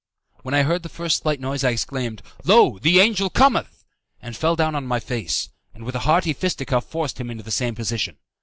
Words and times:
When 0.41 0.55
I 0.55 0.63
heard 0.63 0.81
the 0.81 0.89
first 0.89 1.21
slight 1.21 1.39
noise 1.39 1.63
I 1.63 1.69
examined, 1.69 2.23
"Lo! 2.43 2.79
the 2.79 2.99
angel 2.99 3.29
cometh!" 3.29 3.85
and 4.19 4.35
fell 4.35 4.55
down 4.55 4.73
on 4.73 4.87
my 4.87 4.99
face, 4.99 5.49
and 5.75 5.83
with 5.83 5.93
a 5.93 5.99
hearty 6.09 6.33
fisticuff 6.33 6.85
forced 6.85 7.19
him 7.19 7.29
into 7.29 7.43
the 7.43 7.51
same 7.51 7.75
position. 7.75 8.17